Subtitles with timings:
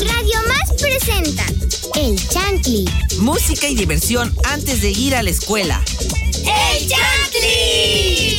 [0.00, 1.44] Radio Más presenta
[1.94, 2.84] El Chantli.
[3.20, 5.80] Música y diversión antes de ir a la escuela.
[6.44, 8.38] ¡El Chantli!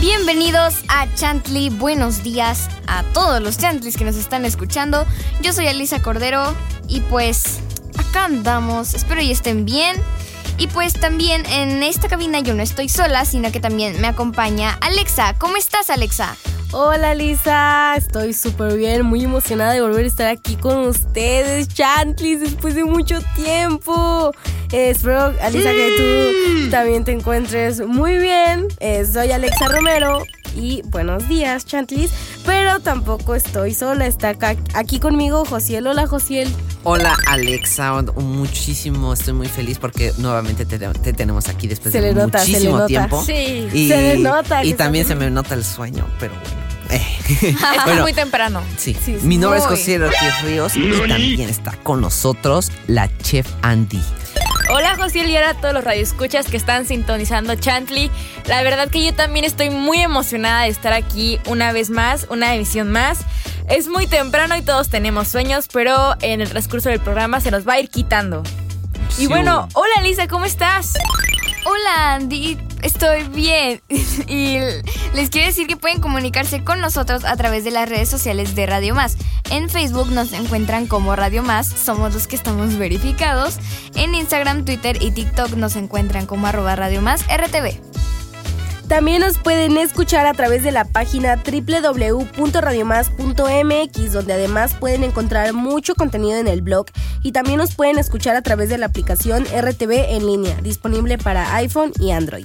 [0.00, 5.04] Bienvenidos a Chantley, buenos días a todos los Chantleys que nos están escuchando.
[5.42, 6.54] Yo soy Alisa Cordero
[6.88, 7.53] y pues
[8.14, 9.96] acá andamos, espero y estén bien.
[10.56, 14.78] Y pues también en esta cabina yo no estoy sola, sino que también me acompaña
[14.82, 15.34] Alexa.
[15.36, 16.36] ¿Cómo estás Alexa?
[16.70, 22.38] Hola Lisa, estoy súper bien, muy emocionada de volver a estar aquí con ustedes, Chantlis,
[22.38, 24.32] después de mucho tiempo.
[24.70, 28.68] Eh, espero, Alisa, que tú también te encuentres muy bien.
[28.78, 30.22] Eh, soy Alexa Romero
[30.56, 32.10] y buenos días, Chantlis.
[32.44, 35.86] Pero tampoco estoy sola, está acá, aquí conmigo Josiel.
[35.86, 36.48] Hola, Josiel.
[36.86, 42.08] Hola Alexa, muchísimo, estoy muy feliz porque nuevamente te, te tenemos aquí después Se de
[42.08, 42.86] le nota, se le muchísimo nota.
[42.86, 43.24] tiempo.
[43.24, 46.64] Sí, y, se le nota Y también se me nota el sueño, pero bueno.
[46.90, 47.56] Eh.
[47.86, 48.62] Bueno, muy temprano.
[48.76, 48.94] sí.
[49.02, 49.26] Sí, sí.
[49.26, 49.64] Mi nombre es.
[49.64, 54.02] José Ortiz Ríos y también está con nosotros la chef Andy.
[55.04, 58.10] Hola José y a todos los radioescuchas que están sintonizando Chantley.
[58.46, 62.54] La verdad que yo también estoy muy emocionada de estar aquí una vez más, una
[62.54, 63.18] emisión más.
[63.68, 67.68] Es muy temprano y todos tenemos sueños, pero en el transcurso del programa se nos
[67.68, 68.42] va a ir quitando.
[69.18, 70.94] Y bueno, hola Lisa, ¿cómo estás?
[71.66, 73.82] Hola Andy, estoy bien.
[74.28, 74.58] y
[75.14, 78.66] les quiero decir que pueden comunicarse con nosotros a través de las redes sociales de
[78.66, 79.16] Radio Más.
[79.50, 83.58] En Facebook nos encuentran como Radio Más, somos los que estamos verificados.
[83.94, 87.80] En Instagram, Twitter y TikTok nos encuentran como arroba Radio Más RTV.
[88.88, 95.94] También nos pueden escuchar a través de la página www.radiomás.mx, donde además pueden encontrar mucho
[95.94, 96.84] contenido en el blog
[97.22, 101.54] y también nos pueden escuchar a través de la aplicación RTV en línea, disponible para
[101.56, 102.44] iPhone y Android.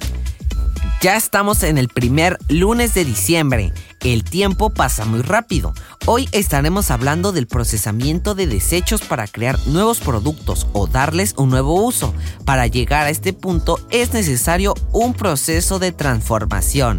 [1.00, 3.72] Ya estamos en el primer lunes de diciembre.
[4.04, 5.72] El tiempo pasa muy rápido.
[6.04, 11.82] Hoy estaremos hablando del procesamiento de desechos para crear nuevos productos o darles un nuevo
[11.82, 12.12] uso.
[12.44, 16.98] Para llegar a este punto es necesario un proceso de transformación.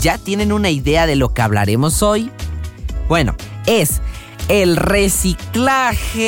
[0.00, 2.32] ¿Ya tienen una idea de lo que hablaremos hoy?
[3.08, 4.00] Bueno, es
[4.48, 6.24] el reciclaje.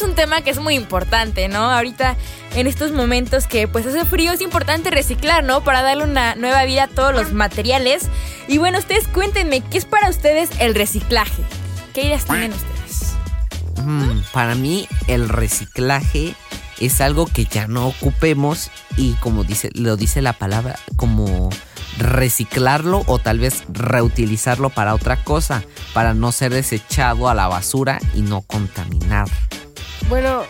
[0.00, 1.70] Es un tema que es muy importante, ¿no?
[1.70, 2.16] Ahorita
[2.54, 5.62] en estos momentos que pues hace frío es importante reciclar, ¿no?
[5.62, 8.08] Para darle una nueva vida a todos los materiales.
[8.48, 11.42] Y bueno, ustedes cuéntenme, ¿qué es para ustedes el reciclaje?
[11.92, 13.14] ¿Qué ideas tienen ustedes?
[13.84, 16.34] Mm, para mí el reciclaje
[16.78, 21.50] es algo que ya no ocupemos y como dice lo dice la palabra como
[21.98, 25.62] reciclarlo o tal vez reutilizarlo para otra cosa
[25.92, 29.28] para no ser desechado a la basura y no contaminar.
[30.10, 30.42] Bueno,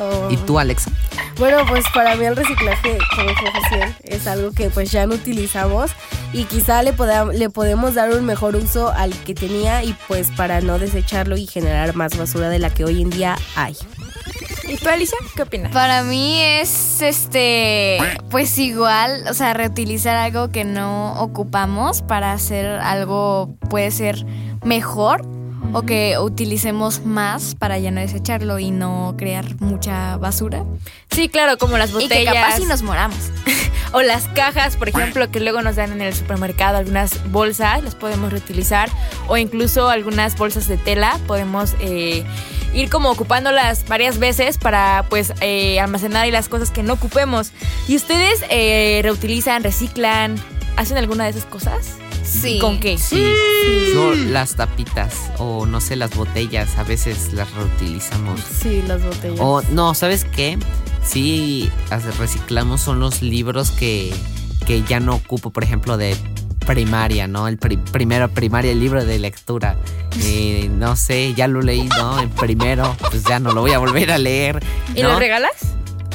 [0.00, 0.90] oh, ¿Y tú, Alexa?
[1.38, 3.30] bueno, pues para mí el reciclaje, como
[3.62, 5.92] Josiel, es algo que pues ya no utilizamos
[6.32, 10.30] y quizá le, poda- le podemos dar un mejor uso al que tenía y pues
[10.36, 13.76] para no desecharlo y generar más basura de la que hoy en día hay.
[14.68, 15.16] ¿Y tú, Alicia?
[15.34, 15.72] ¿Qué opinas?
[15.72, 17.98] Para mí es este,
[18.30, 24.24] pues igual, o sea, reutilizar algo que no ocupamos para hacer algo, puede ser
[24.64, 25.22] mejor
[25.72, 30.64] o que utilicemos más para ya no desecharlo y no crear mucha basura.
[31.10, 33.18] Sí, claro, como las Y que botellas capaz si nos moramos.
[33.92, 37.94] o las cajas, por ejemplo, que luego nos dan en el supermercado, algunas bolsas, las
[37.94, 38.88] podemos reutilizar
[39.28, 42.24] o incluso algunas bolsas de tela, podemos eh,
[42.74, 47.52] ir como ocupándolas varias veces para pues eh, almacenar ahí las cosas que no ocupemos.
[47.88, 50.36] ¿Y ustedes eh, reutilizan, reciclan,
[50.76, 51.96] hacen alguna de esas cosas?
[52.30, 52.58] Sí.
[52.60, 52.96] ¿Con qué?
[52.98, 53.24] Sí.
[53.92, 58.40] Yo las tapitas o no sé las botellas a veces las reutilizamos.
[58.62, 59.38] Sí, las botellas.
[59.40, 60.58] O no, ¿sabes qué?
[61.04, 61.70] Sí,
[62.18, 64.12] reciclamos son los libros que,
[64.66, 66.16] que ya no ocupo, por ejemplo, de
[66.66, 67.48] primaria, ¿no?
[67.48, 69.76] El pri- primero primaria, el libro de lectura.
[70.24, 72.18] Eh, no sé, ya lo leí, ¿no?
[72.20, 74.60] En primero, pues ya no lo voy a volver a leer.
[74.94, 75.10] ¿Y ¿no?
[75.10, 75.52] los regalas?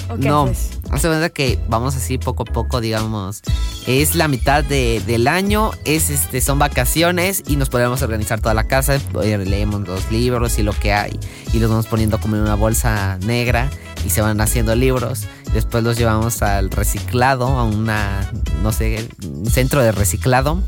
[0.10, 0.75] ¿O qué no, haces?
[0.92, 3.42] Hace cuenta que vamos así poco a poco, digamos.
[3.88, 8.54] Es la mitad de- del año, es este, son vacaciones y nos podemos organizar toda
[8.56, 8.96] la casa.
[8.96, 11.20] eh, Leemos los libros y lo que hay
[11.54, 13.70] y los vamos poniendo como en una bolsa negra
[14.06, 15.26] y se van haciendo libros.
[15.54, 18.32] Después los llevamos al reciclado, a una,
[18.64, 20.62] no sé, un centro de reciclado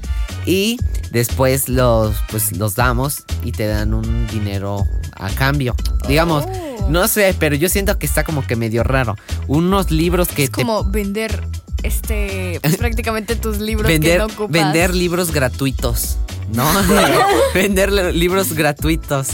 [0.47, 0.79] y
[1.11, 5.75] después los, pues, los damos y te dan un dinero a cambio.
[6.07, 6.45] Digamos,
[6.89, 9.15] no sé, pero yo siento que está como que medio raro.
[9.47, 11.43] Unos libros que Es te como vender
[11.83, 14.51] este pues, prácticamente tus libros vender, que no ocupas.
[14.51, 16.17] vender libros gratuitos,
[16.53, 16.65] ¿no?
[17.53, 19.27] vender li- libros gratuitos.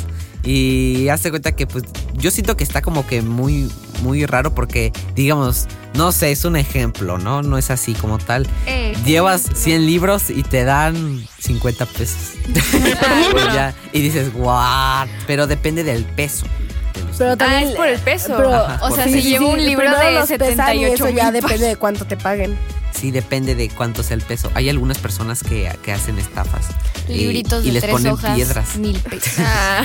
[0.46, 1.86] Y hazte cuenta que pues
[2.16, 3.72] yo siento que está como que muy,
[4.02, 7.42] muy raro porque, digamos, no sé, es un ejemplo, ¿no?
[7.42, 8.46] No es así como tal.
[8.66, 12.18] Eh, Llevas 100 libros y te dan 50 pesos.
[13.32, 15.08] Pues ya, y dices, what?
[15.28, 16.46] Pero depende del peso.
[17.18, 17.38] Pero libros.
[17.38, 18.34] también, es por el peso.
[18.38, 21.32] pero- Ajá, o sea, si llevo un libro de los pesan y 78 eso ya
[21.32, 22.58] depende de cuánto te paguen.
[22.92, 24.52] Sí, depende de cuánto sea el peso.
[24.54, 26.68] Hay algunas personas que, que hacen estafas.
[27.08, 28.76] y- Libritos y, de les tres ponen hojas, piedras.
[28.78, 29.34] mil pesos.
[29.40, 29.82] Ah,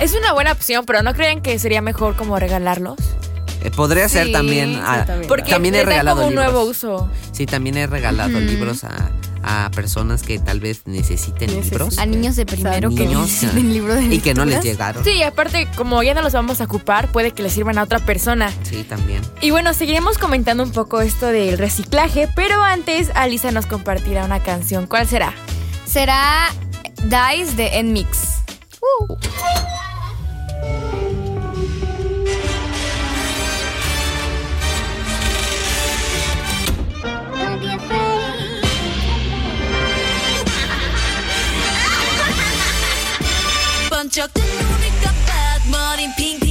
[0.00, 2.96] es una buena opción, pero ¿no creen que sería mejor como regalarlos?
[3.62, 4.74] Eh, podría ser también.
[4.74, 5.28] sí, ah, también.
[5.28, 6.52] Porque también he regalado como un libros.
[6.52, 7.10] nuevo uso.
[7.32, 9.10] Sí, también he regalado libros a,
[9.42, 11.98] a personas que tal vez necesiten libros.
[11.98, 15.04] A niños de primero que Niños, necesiten libro de y que no les llegaron.
[15.04, 17.98] Sí, aparte, como ya no los vamos a ocupar, puede que les sirvan a otra
[18.00, 18.52] persona.
[18.62, 19.22] Sí, también.
[19.40, 24.42] Y bueno, seguiremos comentando un poco esto del reciclaje, pero antes Alisa nos compartirá una
[24.42, 24.86] canción.
[24.86, 25.32] ¿Cuál será?
[25.86, 26.48] Será
[27.04, 28.36] Dice de Nmix.
[28.80, 29.18] 번
[44.15, 46.44] 쩍 뜬 눈을 깜빡 머린 핑핑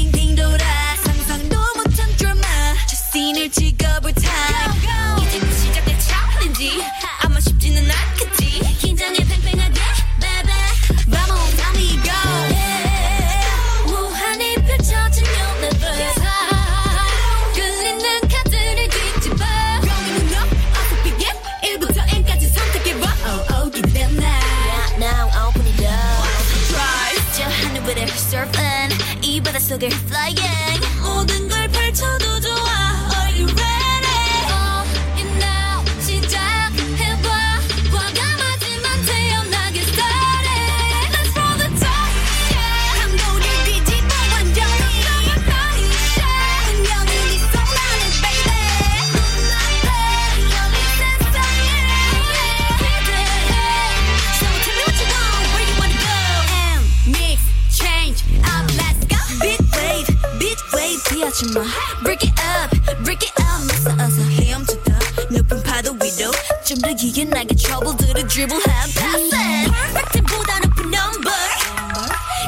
[66.95, 71.35] 좀 더 유연하게 trouble들을 dribble have pass it Perfect보다 높은 number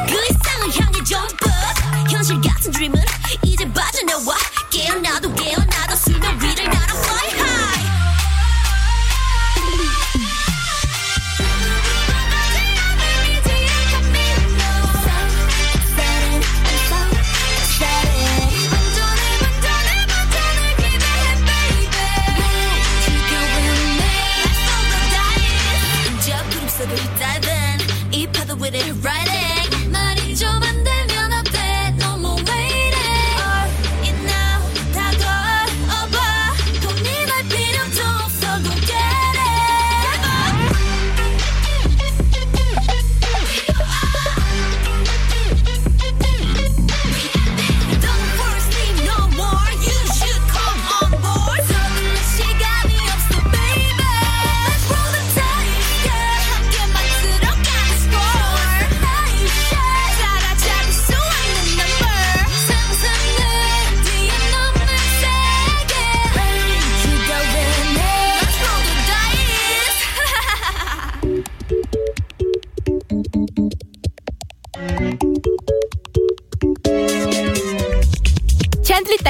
[0.06, 3.00] 그 이상을 향해 jump up 현실 같은 dream은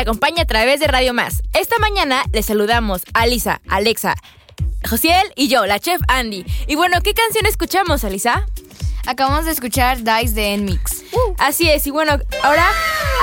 [0.07, 1.43] Acompaña a través de Radio Más.
[1.53, 4.15] Esta mañana les saludamos a Alisa, Alexa,
[4.89, 6.45] Josiel y yo, la chef Andy.
[6.65, 8.45] Y bueno, ¿qué canción escuchamos, Alisa?
[9.05, 11.03] Acabamos de escuchar Dice de Nmix.
[11.37, 12.65] Así es, y bueno, ahora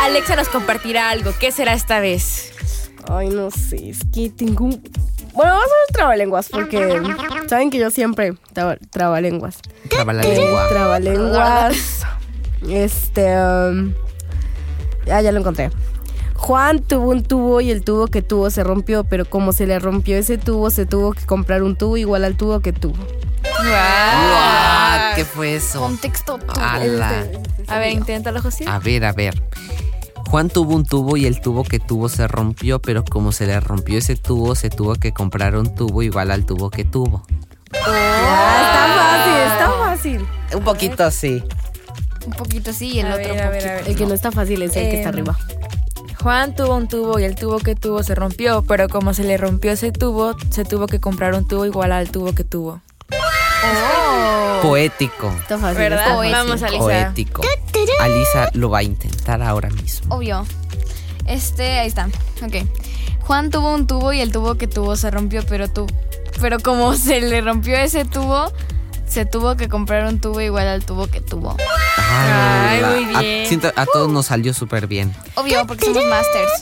[0.02, 1.32] Alexa nos compartirá algo.
[1.40, 2.52] ¿Qué será esta vez?
[3.10, 4.72] Ay, no sé, es que tengo un...
[5.32, 7.00] Bueno, vamos a hacer trabalenguas porque
[7.48, 9.56] saben que yo siempre traba, trabalenguas.
[9.88, 10.68] Traba la Eh, lengua.
[10.68, 11.76] trabalenguas.
[12.68, 13.34] Este...
[13.38, 13.94] um,
[15.06, 15.70] ya, ya lo encontré.
[16.44, 19.78] Juan tuvo un tubo y el tubo que tuvo se rompió, pero como se le
[19.78, 22.98] rompió ese tubo, se tuvo que comprar un tubo igual al tubo que tuvo.
[23.60, 25.14] What?
[25.16, 25.80] ¿Qué fue eso?
[25.80, 26.38] Contexto.
[26.60, 27.24] Ala.
[27.66, 28.66] A ver, inténtalo, José.
[28.68, 29.42] A ver, a ver.
[30.28, 33.58] Juan tuvo un tubo y el tubo que tuvo se rompió, pero como se le
[33.60, 37.22] rompió ese tubo, se tuvo que comprar un tubo igual al tubo que tuvo.
[37.86, 40.58] Ah, está fácil, está fácil.
[40.58, 41.42] Un poquito sí.
[42.26, 43.70] Un poquito sí y el A otro ver, a ver, poquito.
[43.72, 43.88] a ver.
[43.88, 45.38] El que no está fácil es el que está Em, arriba.
[46.24, 49.36] Juan tuvo un tubo y el tubo que tuvo se rompió, pero como se le
[49.36, 52.80] rompió ese tubo, se tuvo que comprar un tubo igual al tubo que tuvo.
[54.62, 55.30] poético.
[55.42, 55.76] Está fácil.
[55.76, 56.16] ¿Verdad?
[56.16, 56.32] fácil.
[56.32, 56.78] Vamos, Alisa.
[56.78, 57.42] Poético.
[58.00, 60.16] Alisa lo va a intentar ahora mismo.
[60.16, 60.46] Obvio.
[61.26, 62.08] Este, ahí está.
[62.42, 62.66] Ok.
[63.20, 65.86] Juan tuvo un tubo y el tubo que tuvo se rompió, pero tú.
[66.40, 68.50] Pero como se le rompió ese tubo,
[69.14, 71.56] se tuvo que comprar un tubo igual al tubo que tuvo.
[71.96, 73.46] Ay, muy a- bien.
[73.46, 75.14] siento- a todos nos salió súper bien.
[75.36, 76.52] Obvio, porque somos masters.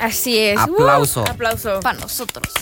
[0.00, 0.58] Así es.
[0.58, 1.22] Aplauso.
[1.22, 1.80] Uh, aplauso.
[1.80, 2.52] Para nosotros.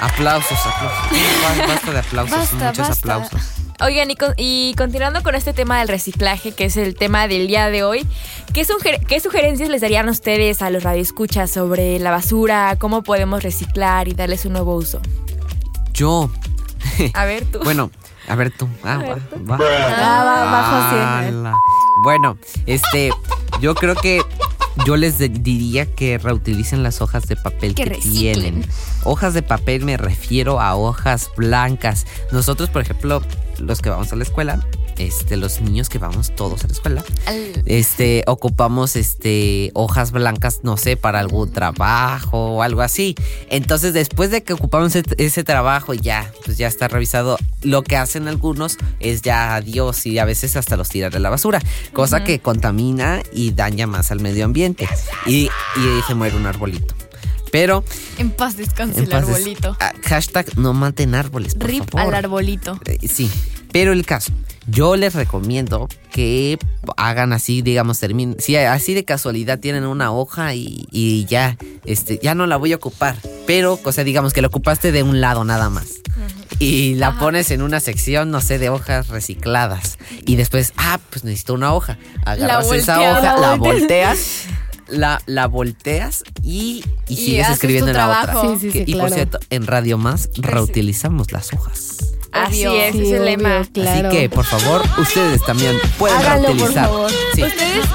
[0.00, 1.58] Aplausos, aplausos.
[1.58, 3.14] Ba- Basta de aplausos, Basta, muchos basta.
[3.14, 3.40] aplausos.
[3.80, 7.46] Oigan, y, con- y continuando con este tema del reciclaje, que es el tema del
[7.46, 8.06] día de hoy,
[8.54, 12.76] ¿qué, suger- qué sugerencias les darían ustedes a los radioescuchas sobre la basura?
[12.78, 15.00] ¿Cómo podemos reciclar y darles un nuevo uso?
[15.92, 16.30] Yo,
[17.14, 17.60] A ver, tú.
[17.64, 17.90] bueno,
[18.28, 18.68] a ver tú.
[18.82, 19.16] Ah, va,
[19.48, 19.58] va.
[19.60, 21.36] Ah, va, bajo.
[21.36, 21.54] Ala.
[22.02, 23.10] Bueno, este,
[23.60, 24.22] yo creo que
[24.84, 28.66] yo les diría que reutilicen las hojas de papel Que que, tienen.
[29.04, 32.06] Hojas de papel me refiero a hojas blancas.
[32.32, 33.22] Nosotros, por ejemplo,
[33.58, 34.66] los que vamos a la escuela,
[34.98, 37.04] este, los niños que vamos todos a la escuela,
[37.66, 43.14] este, ocupamos este hojas blancas, no sé, para algún trabajo o algo así.
[43.50, 47.38] Entonces, después de que ocupamos ese, ese trabajo, ya, pues ya está revisado.
[47.62, 51.30] Lo que hacen algunos es ya adiós y a veces hasta los tiran a la
[51.30, 51.60] basura,
[51.92, 54.88] cosa que contamina y daña más al medio ambiente.
[55.26, 57.05] Y, y se muere un arbolito.
[57.52, 57.84] Pero,
[58.18, 59.76] En paz descanse en el paz arbolito.
[59.80, 62.14] ah, hashtag no maten árboles, por Rip favor.
[62.14, 62.78] al arbolito.
[62.86, 63.30] Eh, Sí,
[63.72, 64.32] pero el caso,
[64.66, 66.58] yo les recomiendo que
[66.96, 72.18] hagan así, digamos, terminen, si así de casualidad tienen una hoja y, y ya, este,
[72.22, 75.20] ya no la voy a ocupar, pero, o sea, digamos que la ocupaste de un
[75.20, 75.86] lado nada más.
[76.58, 79.98] Y la pones en una sección, no sé, de hojas recicladas.
[80.24, 81.98] Y después, ah, pues necesito una hoja.
[82.24, 84.44] Agarras esa hoja, la la volteas.
[84.88, 88.22] La, la volteas y, y Y sigues escribiendo en la otra.
[88.32, 88.52] trabajo.
[88.58, 91.96] Sí, sí, Que- sí, y por cierto, en Radio Más reutilizamos las hojas.
[92.32, 92.82] Así Obvio.
[92.82, 93.64] es, Sí, es el obvio, lema.
[93.72, 94.08] claro.
[94.08, 96.84] Así que, por favor, ustedes también pueden Háganlo, por reutilizar.
[96.88, 97.10] favor.
[97.34, 97.42] Sí.
[97.42, 97.86] Ustedes,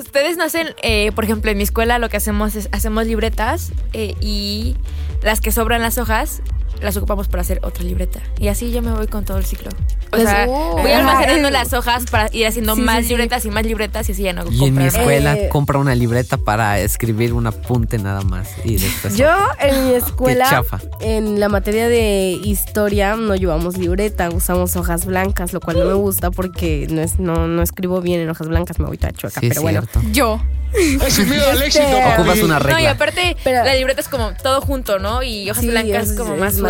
[0.00, 3.72] ustedes no hacen, eh, por ejemplo, en mi escuela lo que hacemos es hacemos libretas
[3.92, 4.76] eh, y
[5.22, 6.40] las que sobran las hojas
[6.80, 8.20] las ocupamos para hacer otra libreta.
[8.38, 9.70] Y así yo me voy con todo el ciclo.
[9.70, 10.78] O Pues, sea, oh.
[10.80, 13.08] voy almacenando las hojas para ir haciendo Sí, más sí, sí.
[13.10, 15.94] libretas y más libretas y así ya no Y en mi escuela Eh, compra una
[15.94, 18.48] libreta para escribir un apunte nada más.
[18.64, 19.16] Y después.
[19.16, 19.28] Yo
[19.60, 20.80] en mi escuela, chafa.
[21.00, 25.94] en la materia de historia, no llevamos libreta, usamos hojas blancas, lo cual no me
[25.94, 29.40] gusta porque no, es, no, no escribo bien en hojas blancas, me voy toda chueca,
[29.40, 29.80] Sí, pero bueno.
[29.82, 30.00] cierto.
[30.12, 30.40] Yo.
[31.02, 32.20] Ay, sin miedo al éxito, Este, papi.
[32.22, 32.90] Ocupas una No, y regla.
[32.90, 35.22] aparte, Pero- la libreta es como todo junto, ¿no?
[35.22, 36.62] Y hojas Sí, blancas es- como es más hacer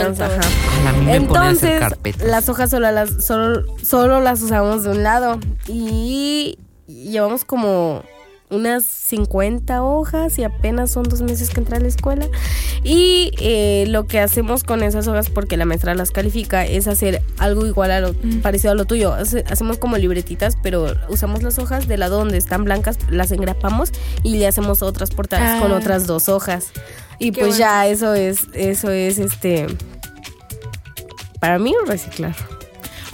[1.10, 1.82] Entonces,
[2.22, 5.38] las hojas solo las, solo, solo las usamos de un lado.
[5.68, 8.02] Y llevamos como
[8.50, 12.28] unas 50 hojas y apenas son dos meses que entré a la escuela.
[12.84, 17.22] Y eh, lo que hacemos con esas hojas, porque la maestra las califica, es hacer
[17.38, 19.12] algo igual a lo parecido a lo tuyo.
[19.14, 23.90] Hace- hacemos como libretitas, pero usamos las hojas del lado donde están blancas, las engrapamos
[24.22, 25.60] y le hacemos otras portadas Ah.
[25.62, 26.68] con otras dos hojas.
[27.18, 29.66] Y Qué pues ya eso es, eso es este
[31.40, 32.34] para mí reciclar.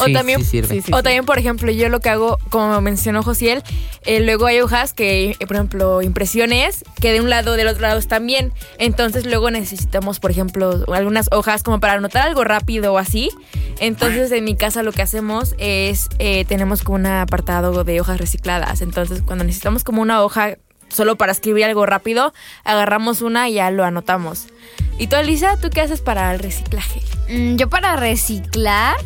[0.00, 0.74] O Sí, también sí sirve.
[0.76, 0.92] Sí, sí.
[0.92, 3.62] O también, por ejemplo, yo lo que hago, como mencionó Josiel,
[4.04, 7.82] eh, luego hay hojas que, eh, por ejemplo, impresiones, que de un lado del otro
[7.82, 8.52] lado están bien.
[8.78, 13.30] Entonces luego necesitamos, por ejemplo, algunas hojas como para anotar algo rápido o así.
[13.78, 18.18] Entonces en mi casa lo que hacemos es, eh, tenemos como un apartado de hojas
[18.18, 18.82] recicladas.
[18.82, 20.56] Entonces cuando necesitamos como una hoja
[20.88, 22.32] solo para escribir algo rápido,
[22.64, 24.46] agarramos una y ya lo anotamos.
[24.98, 27.00] ¿Y tú, Alisa, tú qué haces para el reciclaje?
[27.28, 28.96] Mm, yo para reciclar,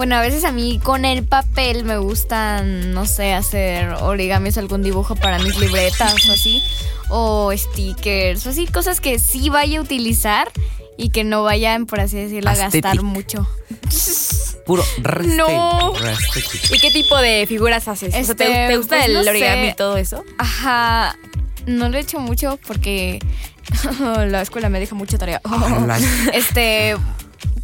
[0.00, 4.82] bueno, a veces a mí con el papel me gustan, no sé, hacer origamis, algún
[4.82, 6.62] dibujo para mis libretas o así,
[7.10, 10.50] o stickers, o así, cosas que sí vaya a utilizar
[10.96, 13.46] y que no vayan, por así decirlo, a gastar mucho.
[14.64, 14.82] Puro
[15.36, 15.92] No.
[16.72, 18.14] ¿Y qué tipo de figuras haces?
[18.14, 20.24] O sea, ¿te, Este, te gusta pues, el no origami y todo eso?
[20.38, 21.14] Ajá,
[21.66, 23.18] no lo he hecho mucho porque
[24.00, 25.42] la escuela me deja mucha tarea.
[26.32, 26.96] Este,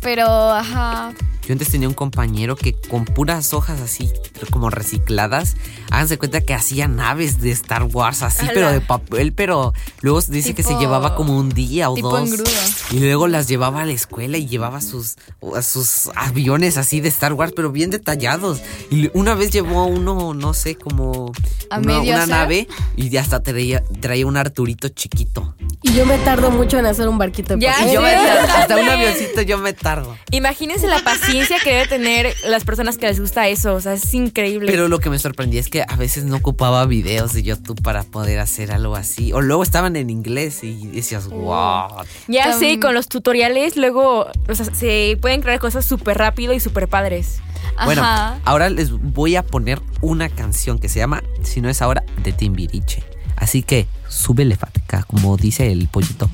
[0.03, 1.15] pero, ajá,
[1.47, 4.11] Yo antes tenía un compañero que con puras hojas así
[4.51, 5.57] como recicladas,
[5.91, 10.55] háganse cuenta que hacía naves de Star Wars así, pero de papel, pero luego dice
[10.55, 12.29] que se llevaba como un día o tipo dos.
[12.29, 12.51] engrudo.
[12.91, 15.17] Y luego las llevaba a la escuela y llevaba sus,
[15.55, 18.61] a sus aviones así de Star Wars, pero bien detallados.
[18.91, 21.33] Y una vez llevó uno, no sé, como
[21.71, 22.29] ¿A una, medio una hacer?
[22.29, 25.55] nave y hasta traía, traía un Arturito chiquito.
[25.83, 28.77] Y yo me tardo mucho en hacer un barquito de Ya, yo me tardo, hasta
[28.77, 30.17] un avioncito yo me tardo.
[30.31, 33.75] Imagínense la paciencia que debe tener las personas que les gusta eso.
[33.75, 34.71] O sea, es increíble.
[34.71, 38.03] Pero lo que me sorprendía es que a veces no ocupaba videos de YouTube para
[38.03, 39.33] poder hacer algo así.
[39.33, 41.89] O luego estaban en inglés y decías, wow.
[42.29, 46.53] ya Tam- sé, con los tutoriales luego o sea, se pueden crear cosas súper rápido
[46.53, 47.41] y súper padres.
[47.85, 48.41] Bueno, Ajá.
[48.45, 52.33] ahora les voy a poner una canción que se llama Si no es ahora de
[52.33, 53.03] Timbiriche.
[53.37, 56.31] Así que súbele fatica, como dice el pollito.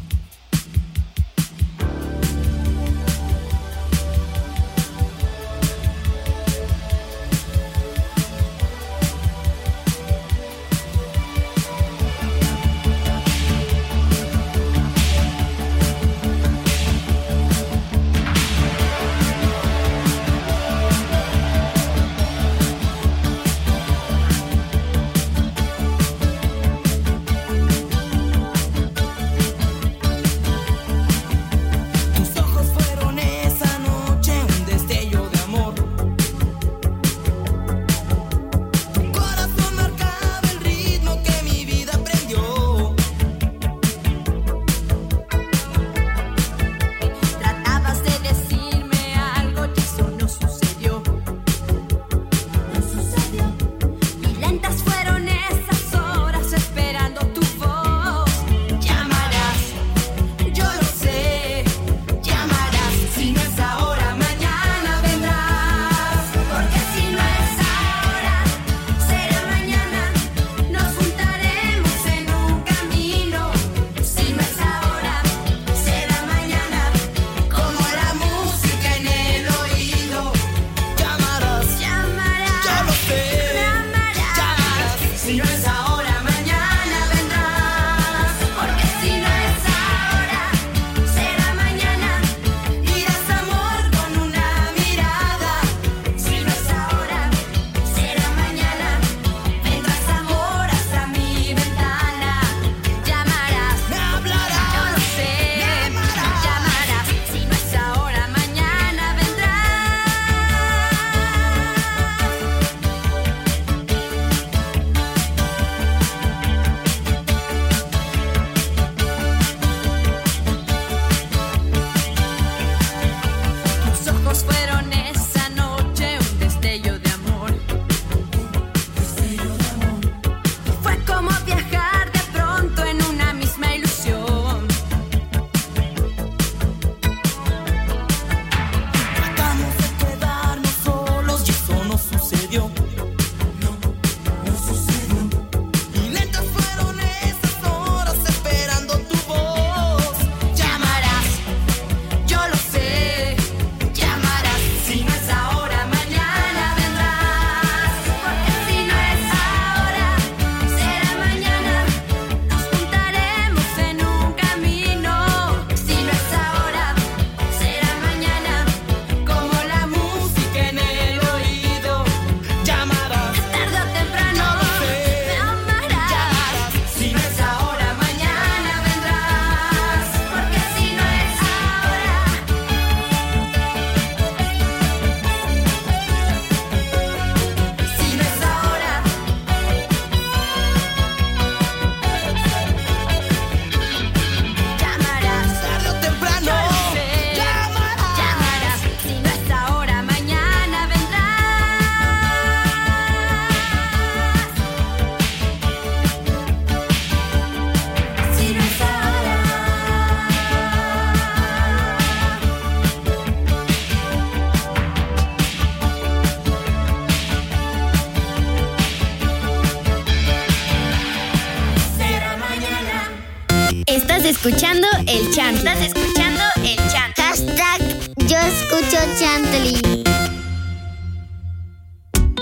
[225.32, 225.56] Chant.
[225.56, 227.16] Estás escuchando el chant.
[227.16, 227.80] Hashtag
[228.28, 230.04] yo escucho Chantley.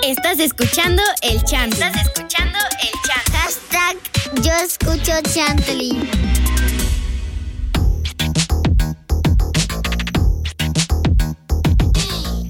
[0.03, 1.73] Estás escuchando el chant.
[1.73, 3.29] Estás escuchando el chant.
[3.33, 6.11] Hashtag yo escucho Chantley.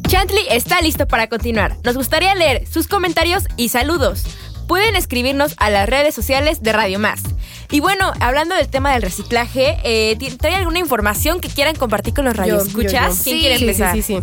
[0.09, 1.77] Chantley está listo para continuar.
[1.85, 4.25] Nos gustaría leer sus comentarios y saludos.
[4.67, 7.30] Pueden escribirnos a las redes sociales de Radio Más.
[7.71, 12.15] Y bueno, hablando del tema del reciclaje, eh, ¿ti- ¿trae alguna información que quieran compartir
[12.15, 13.21] con los radioescuchas?
[13.23, 13.95] ¿Quién Sí, quiere Sí, sí, empezar?
[13.95, 14.19] sí, sí.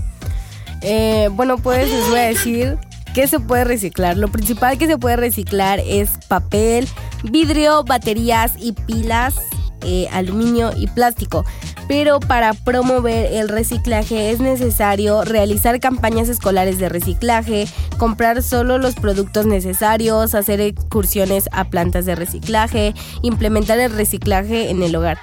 [0.82, 2.78] Eh, bueno, pues les voy a decir
[3.14, 4.18] qué se puede reciclar.
[4.18, 6.88] Lo principal que se puede reciclar es papel,
[7.24, 9.36] vidrio, baterías y pilas.
[9.82, 11.46] Eh, aluminio y plástico.
[11.88, 18.96] Pero para promover el reciclaje es necesario realizar campañas escolares de reciclaje, comprar solo los
[18.96, 25.18] productos necesarios, hacer excursiones a plantas de reciclaje, implementar el reciclaje en el hogar.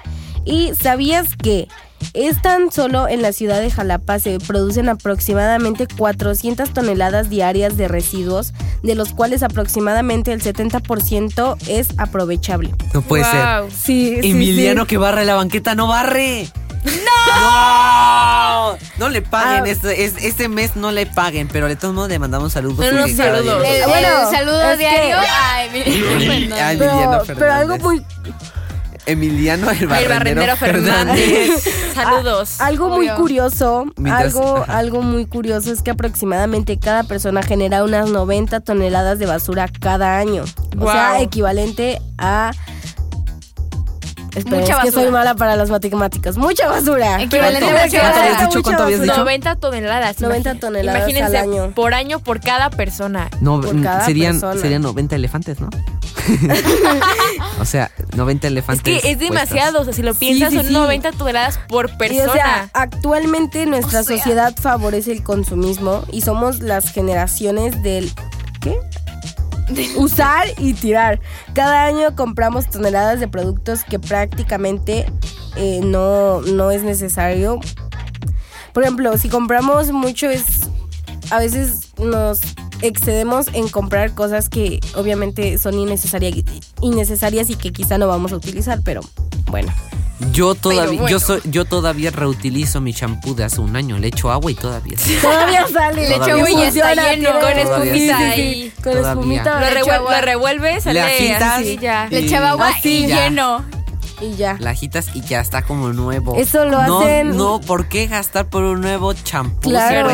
[0.45, 1.67] ¿Y sabías que
[2.13, 7.87] es tan solo en la ciudad de Jalapa se producen aproximadamente 400 toneladas diarias de
[7.87, 12.73] residuos, de los cuales aproximadamente el 70% es aprovechable?
[12.93, 13.69] No puede Wow.
[13.71, 14.87] Sí, sí, Emiliano sí.
[14.87, 16.47] que barre la banqueta no barre.
[16.85, 18.77] ¡No!
[18.97, 19.69] No le paguen, Ah.
[19.69, 22.85] este, es- este mes no le paguen, pero de todos modos le mandamos saludos.
[22.85, 23.63] Cada saludos.
[23.65, 26.61] El, Bueno, el saludo que- diario a Emiliano Fernández.
[26.61, 28.05] Ay, Pero, Emiliano pero algo muy
[29.05, 31.63] Emiliano el El barrendero, barrendero Fernández.
[31.93, 32.59] Saludos.
[32.59, 34.77] Algo muy curioso, Mientras- algo, ajá.
[34.77, 40.17] algo muy curioso es que aproximadamente cada persona genera unas 90 toneladas de basura cada
[40.17, 40.43] año.
[40.79, 42.51] O sea, equivalente a...
[44.35, 45.03] Espera, Mucha es que basura.
[45.03, 46.35] soy mala para las matemáticas.
[46.35, 47.21] Mucha basura.
[47.21, 49.13] Equivalente a que ¿Cuánto mucha habías basura.
[49.13, 49.17] dicho?
[49.17, 50.19] 90 toneladas.
[50.19, 51.71] 90 imagi- toneladas Imagínense, al año.
[51.73, 53.29] por año por cada persona.
[53.39, 54.59] No, Por cada serían, persona.
[54.61, 55.69] serían 90 elefantes, ¿no?
[57.59, 58.83] o sea, 90 Es elefantes.
[58.83, 59.19] que es puestos.
[59.29, 60.73] demasiado, o sea, si lo Sí, piensas, sí, son sí.
[60.73, 62.29] 90 toneladas por Y, persona.
[62.31, 64.17] o sea, actualmente nuestra O sea.
[64.17, 68.11] sociedad favorece el consumismo y somos las generaciones del
[68.61, 68.77] ¿qué?
[69.97, 71.19] Usar y tirar.
[71.53, 75.05] Cada año compramos toneladas de productos que prácticamente
[75.55, 77.59] eh, no, no es necesario.
[78.73, 80.43] Por ejemplo, si compramos mucho es
[81.31, 82.39] a veces nos
[82.87, 86.33] excedemos en comprar cosas que obviamente son innecesarias,
[86.81, 89.01] innecesarias y que quizá no vamos a utilizar, pero
[89.51, 89.73] bueno.
[90.31, 91.09] Yo todavía, bueno.
[91.09, 93.97] yo soy, yo todavía reutilizo mi champú de hace un año.
[93.99, 94.97] Le echo agua y todavía.
[94.97, 95.17] sí.
[95.21, 96.07] Todavía sale.
[96.07, 98.73] Le echo agua y está lleno, con espumita Sí, sí, sí, ahí.
[98.81, 99.09] Con Todavía.
[99.11, 99.53] espumita.
[99.59, 101.41] lo, Le revuel- lo revuelves, sale agitas.
[101.59, 102.07] así ya.
[102.09, 103.23] Le echaba agua Así, y ya.
[103.25, 103.65] lleno.
[104.21, 104.55] Y ya.
[104.59, 106.35] La agitas y ya está como nuevo.
[106.37, 109.69] Eso lo no, hacen- No, ¿por qué gastar por un nuevo champú?
[109.69, 110.09] Claro.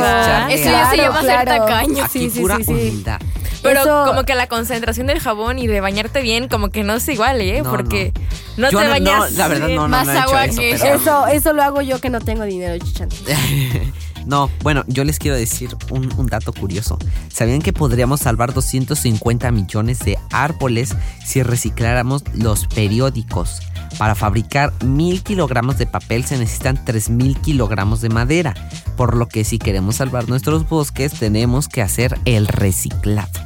[0.49, 2.03] Eso ya se llama ser tacaño.
[2.05, 2.71] Aquí Sí, sí, pura sí, sí.
[2.71, 3.19] humildad.
[3.61, 6.95] Pero Eso- como que la concentración del jabón y de bañarte bien, como que no
[6.95, 7.61] es igual, ¿eh?
[7.61, 8.11] No, Porque
[8.57, 9.31] no, te no- bañas.
[9.31, 9.75] no, la verdad bien.
[9.77, 12.01] no, no, Más no he hecho agua eso, que pero- Eso, eso lo hago yo
[12.01, 13.09] que no tengo dinero, chichan.
[14.31, 16.97] No, bueno, yo les quiero decir un, dato curioso.
[17.27, 23.59] ¿Sabían que podríamos salvar 250 millones de árboles si recicláramos los periódicos?
[23.97, 28.53] Para fabricar mil kilogramos de papel se necesitan 3000 kilogramos de madera.
[28.95, 33.37] Por lo que si queremos salvar nuestros bosques tenemos que hacer el reciclado.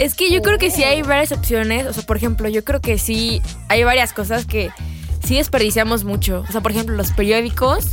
[0.00, 1.86] Es que yo creo que sí hay varias opciones.
[1.86, 4.72] O sea, por ejemplo, yo creo que sí hay varias cosas que
[5.24, 6.44] sí desperdiciamos mucho.
[6.48, 7.86] O sea, por ejemplo, los periódicos.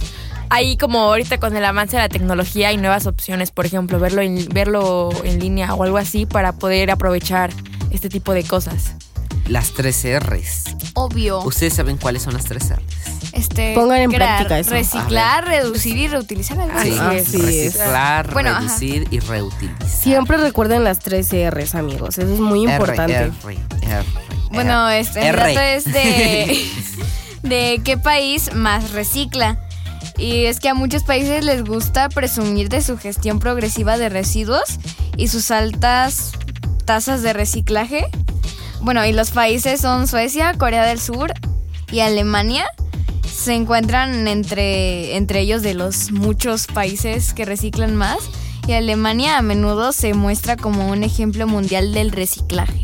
[0.54, 4.22] Hay como ahorita con el avance de la tecnología hay nuevas opciones, por ejemplo, verlo
[4.22, 7.52] en, verlo en línea o algo así para poder aprovechar
[7.92, 8.94] este tipo de cosas.
[9.48, 10.64] Las tres R's.
[10.94, 11.40] Obvio.
[11.44, 13.32] ¿Ustedes saben cuáles son las tres R's?
[13.34, 14.72] Este, Pongan en crear, práctica eso.
[14.72, 17.00] Reciclar, reducir y reutilizar algo Así así.
[17.02, 17.28] Ah, es.
[17.28, 17.74] sí es.
[17.76, 18.60] Reciclar, Bueno, ajá.
[18.60, 19.88] reducir y reutilizar.
[19.88, 22.18] Siempre recuerden las tres R's, amigos.
[22.18, 23.14] Eso es muy importante.
[23.16, 24.06] R, R, R,
[24.52, 25.00] Bueno, R.
[25.00, 26.66] este, el dato es de,
[27.44, 29.58] de qué país más recicla.
[30.18, 34.80] Y es que a muchos países les gusta presumir de su gestión progresiva de residuos
[35.18, 36.34] y sus altas
[36.86, 38.06] tasas de reciclaje.
[38.82, 41.34] Bueno, y los países son Suecia, Corea del Sur
[41.92, 42.66] y Alemania.
[43.32, 48.20] Se encuentran entre, entre ellos de los muchos países que reciclan más.
[48.68, 52.82] Y Alemania a menudo se muestra como un ejemplo mundial del reciclaje.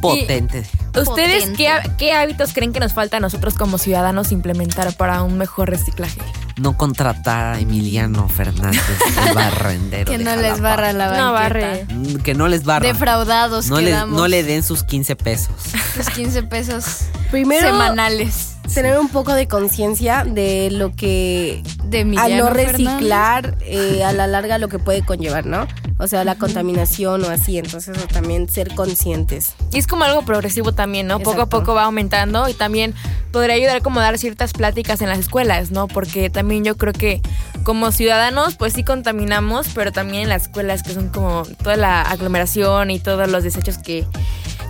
[0.00, 0.64] Potente.
[0.94, 5.38] ¿Ustedes qué, qué hábitos creen que nos falta a nosotros como ciudadanos implementar para un
[5.38, 6.20] mejor reciclaje?
[6.56, 8.82] No contratar a Emiliano Fernández,
[9.28, 10.10] el barrendero.
[10.12, 11.24] Que de no les barra la banqueta.
[11.24, 11.86] No barre.
[11.88, 12.86] Mm, Que no les barra.
[12.86, 15.54] Defraudados no, le, no le den sus 15 pesos.
[15.96, 16.84] Sus 15 pesos
[17.30, 24.02] Primero, semanales tener un poco de conciencia de lo que de Emiliano no reciclar eh,
[24.02, 25.68] a la larga lo que puede conllevar, ¿no?
[25.98, 29.54] O sea, la contaminación o así, entonces o también ser conscientes.
[29.72, 31.20] Y es como algo progresivo también, ¿no?
[31.20, 32.94] Poco a poco va aumentando y también
[33.30, 35.86] podría ayudar como a dar ciertas pláticas en las escuelas, ¿no?
[35.86, 37.20] Porque también yo creo que
[37.62, 42.02] como ciudadanos pues sí contaminamos, pero también en las escuelas que son como toda la
[42.02, 44.04] aglomeración y todos los desechos que,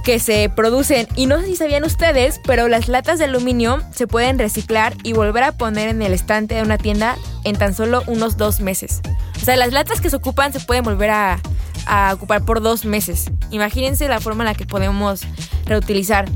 [0.03, 1.09] que se producen.
[1.17, 5.13] Y no sé si sabían ustedes, pero las latas de aluminio se pueden reciclar y
[5.13, 9.01] volver a poner en el estante de una tienda en tan solo unos dos meses.
[9.41, 11.41] O sea, las latas que se ocupan se pueden volver a,
[11.87, 13.31] a ocupar por dos meses.
[13.51, 15.23] Imagínense la forma en la que podemos
[15.67, 16.29] reutilizar.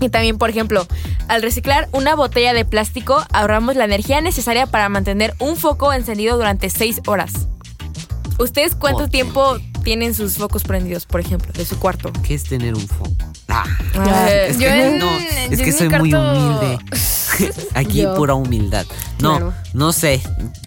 [0.00, 0.86] Y también, por ejemplo,
[1.28, 6.36] al reciclar una botella de plástico, ahorramos la energía necesaria para mantener un foco encendido
[6.36, 7.48] durante seis horas.
[8.38, 12.12] ¿Ustedes cuánto tiempo tienen sus focos prendidos, por ejemplo, de su cuarto?
[12.22, 13.10] ¿Qué es tener un foco?
[13.48, 13.64] Ah,
[14.28, 16.78] Eh, es yo que, en- no, yo es que soy muy humilde.
[17.74, 18.14] Aquí Yo.
[18.16, 18.84] pura humildad.
[19.20, 19.54] No, Claro.
[19.72, 20.20] no sé,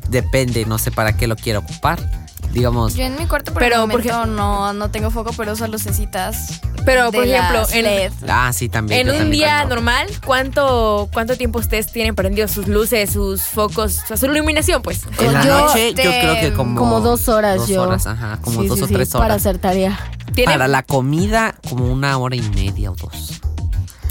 [0.10, 2.23] depende, no sé para qué lo quiero ocupar.
[2.54, 5.54] Digamos, Yo en mi cuarto por Pero, el por momento no, no tengo foco, pero
[5.54, 6.62] uso lucecitas.
[6.86, 8.12] Pero, de por ejemplo, en, LED.
[8.30, 9.00] ah, sí, también.
[9.02, 13.42] en un también día cuando- normal, ¿cuánto, ¿cuánto tiempo ustedes tienen prendidos sus luces, sus
[13.44, 15.02] focos, o sea, su iluminación, pues?
[15.20, 16.78] En la Yo, noche yo creo que como...
[16.80, 17.82] Como dos horas dos yo.
[17.84, 19.38] horas, ajá, como Sí, dos sí, o sí, tres Para horas.
[19.38, 19.98] hacer tarea.
[20.36, 23.42] ¿Tienen, Para la comida, como una hora y media o dos.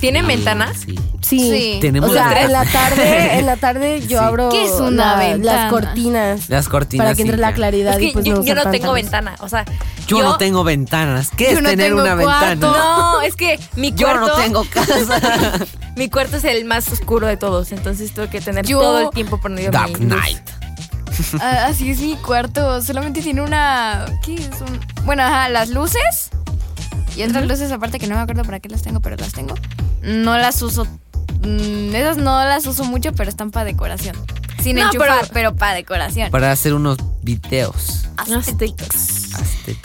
[0.02, 0.78] ¿Tienen ventanas?
[0.84, 0.98] Sí.
[1.22, 1.38] Sí.
[1.38, 1.78] Sí.
[1.80, 4.24] Tenemos O sea, las- en la tarde, en la tarde yo Sí.
[4.24, 5.62] abro ¿Qué es una la- ventana?
[5.62, 7.04] las cortinas Las cortinas.
[7.06, 7.54] para que entre sí, la ya.
[7.54, 9.64] claridad Es que y pues yo, no yo tengo ventana, o sea,
[10.08, 11.30] Yo, no tengo ventanas.
[11.36, 12.46] ¿Qué Yo es no tener tengo una cuarto.
[12.48, 12.72] ventana?
[13.12, 15.20] No, es que mi Yo cuarto, no tengo casa.
[15.96, 19.10] mi cuarto es el más oscuro de todos, entonces tengo que tener Yo- todo el
[19.10, 19.98] tiempo prendido mi Dark luz.
[20.00, 20.50] Knight.
[21.40, 22.80] Ah, así es mi cuarto.
[22.82, 24.06] Solamente tiene una.
[24.24, 24.46] ¿Qué es?
[24.60, 24.80] Un...
[25.04, 26.30] Bueno, ajá, las luces.
[27.16, 29.54] Y otras luces aparte que no me acuerdo para qué las tengo, pero las tengo.
[30.02, 30.86] No las uso.
[31.42, 34.16] mm, esas no las uso mucho, pero están para decoración.
[34.62, 36.30] Sin No, enchufar, pero- pero, para decoración.
[36.30, 38.04] Para hacer unos videos.
[38.28, 39.32] Unos TikToks.
[39.34, 39.76] Hazte-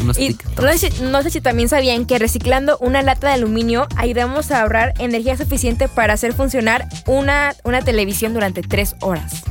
[0.00, 0.56] Unos Y TikToks.
[0.64, 4.50] no sé, si- no sé si también sabían que reciclando una lata de aluminio ayudamos
[4.50, 9.42] a ahorrar energía suficiente para hacer funcionar una, una televisión durante tres horas.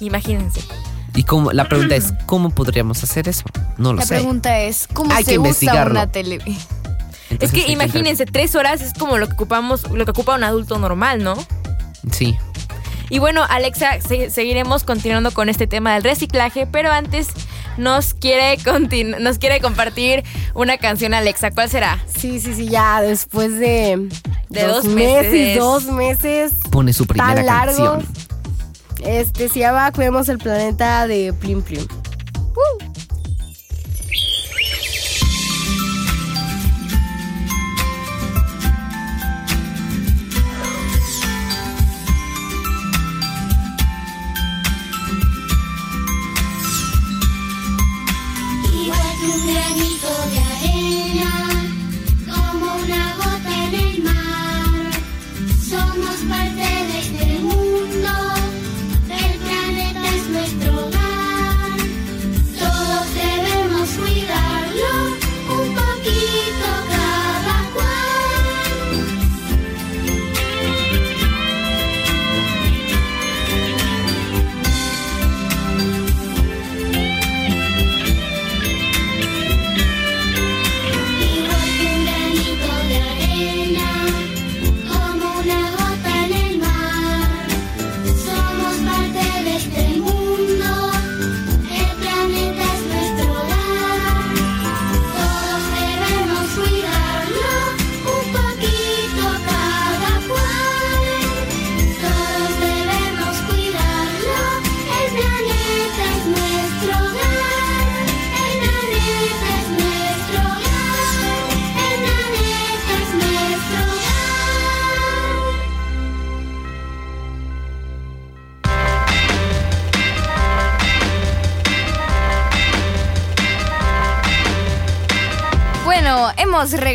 [0.00, 0.60] Imagínense.
[1.18, 3.42] Y como, la pregunta es, ¿cómo podríamos hacer eso?
[3.76, 4.14] No lo La sé.
[4.14, 5.90] pregunta es, ¿cómo Hay se que usa investigarlo.
[5.90, 6.36] una tele?
[6.36, 6.62] Entonces
[7.40, 10.78] es que imagínense, tres horas es como lo que ocupamos, lo que ocupa un adulto
[10.78, 11.34] normal, ¿no?
[12.12, 12.36] Sí.
[13.10, 17.26] Y bueno, Alexa, se- seguiremos continuando con este tema del reciclaje, pero antes
[17.78, 18.56] nos quiere,
[19.18, 20.22] nos quiere compartir
[20.54, 21.50] una canción, Alexa.
[21.50, 21.98] ¿Cuál será?
[22.16, 24.08] Sí, sí, sí, ya después de,
[24.50, 25.58] De dos meses, meses.
[25.58, 27.92] dos meses Pone su primera tan largo.
[27.94, 28.28] canción.
[29.04, 31.86] Este se llama Cuidemos el planeta de Plim Plim.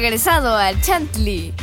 [0.03, 1.53] Regresado al Chantley.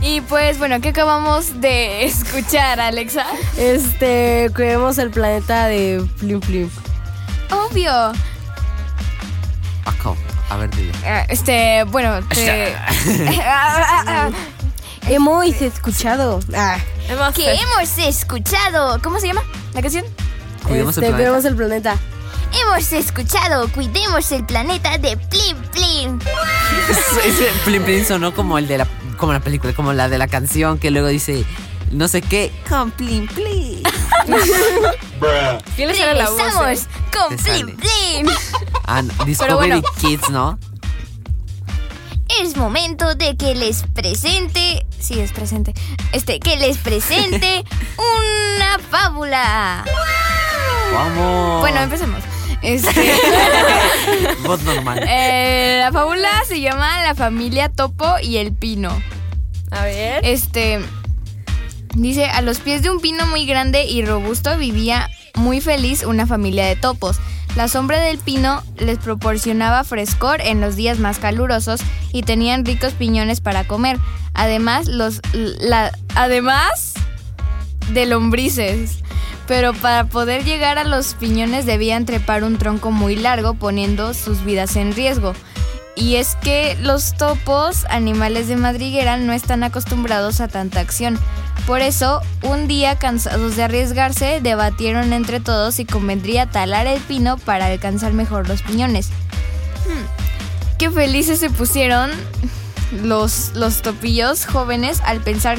[0.00, 3.26] Y pues bueno, ¿qué acabamos de escuchar, Alexa?
[3.56, 6.70] Este, Cuidemos el planeta de Plim Plim.
[7.50, 8.12] Obvio.
[9.84, 10.16] Paco,
[10.48, 10.92] a ver, dile.
[11.04, 12.72] Eh, Este, bueno, te...
[15.12, 16.38] Hemos escuchado.
[16.54, 19.02] Ah, Hemos- que hemos escuchado.
[19.02, 19.42] ¿Cómo se llama
[19.74, 20.04] la canción?
[20.68, 21.16] Cuidemos el este, planeta.
[21.16, 21.96] Cuidemos el planeta.
[22.60, 26.18] Hemos escuchado Cuidemos el planeta de Plim Plim.
[26.88, 30.28] Ese Plim Plim sonó como el de la, como la película, como la de la
[30.28, 31.44] canción que luego dice
[31.90, 33.82] no sé qué, con Plim Plim.
[35.74, 36.38] ¿Quién les sale la voz?
[36.38, 36.86] Regresamos eh?
[37.12, 37.72] con Te Plim sale.
[37.74, 38.26] Plim.
[38.90, 39.82] Ah, no, Discovery bueno.
[40.00, 40.58] Kids, ¿no?
[42.40, 44.86] Es momento de que les presente.
[44.98, 45.74] Sí, es presente.
[46.12, 47.64] Este, que les presente
[48.56, 49.84] una fábula.
[50.94, 51.60] Vamos.
[51.60, 52.22] Bueno, empecemos.
[52.62, 53.12] Este,
[54.44, 55.04] Voz normal.
[55.08, 58.90] eh, la fábula se llama La familia Topo y el Pino.
[59.70, 60.24] A ver.
[60.24, 60.80] Este
[61.94, 66.26] dice, a los pies de un pino muy grande y robusto vivía muy feliz una
[66.26, 67.18] familia de topos.
[67.56, 71.80] La sombra del pino les proporcionaba frescor en los días más calurosos
[72.12, 73.98] y tenían ricos piñones para comer.
[74.34, 76.94] Además, los la- además
[77.92, 78.98] de lombrices.
[79.46, 84.44] Pero para poder llegar a los piñones debían trepar un tronco muy largo poniendo sus
[84.44, 85.34] vidas en riesgo.
[85.96, 91.18] Y es que los topos, animales de madriguera, no están acostumbrados a tanta acción.
[91.66, 97.36] Por eso, un día, cansados de arriesgarse, debatieron entre todos si convendría talar el pino
[97.38, 99.08] para alcanzar mejor los piñones.
[99.86, 100.28] Hmm,
[100.78, 102.12] Qué felices se pusieron
[103.02, 105.58] los, los topillos jóvenes al pensar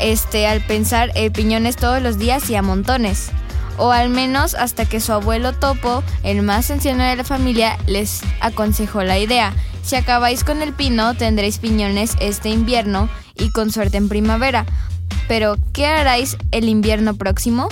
[0.00, 3.30] este, al pensar eh, piñones todos los días y a montones.
[3.78, 8.20] O al menos hasta que su abuelo Topo, el más anciano de la familia, les
[8.40, 9.54] aconsejó la idea.
[9.82, 14.66] Si acabáis con el pino, tendréis piñones este invierno y con suerte en primavera.
[15.28, 17.68] Pero, ¿qué haráis el invierno próximo?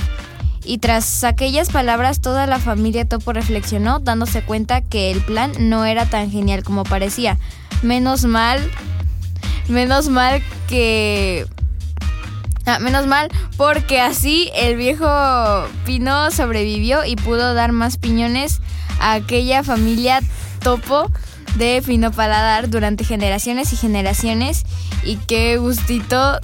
[0.64, 5.84] Y tras aquellas palabras, toda la familia Topo reflexionó, dándose cuenta que el plan no
[5.84, 7.38] era tan genial como parecía.
[7.82, 8.60] Menos mal,
[9.68, 11.46] menos mal que
[12.70, 15.08] Ah, menos mal, porque así el viejo
[15.86, 18.60] pino sobrevivió y pudo dar más piñones
[19.00, 20.20] a aquella familia
[20.62, 21.10] topo
[21.56, 24.64] de Pino Paladar durante generaciones y generaciones.
[25.02, 26.38] Y qué gustito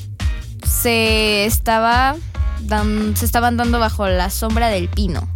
[0.67, 2.17] se estaba
[2.61, 5.29] dan- se estaban dando bajo la sombra del pino.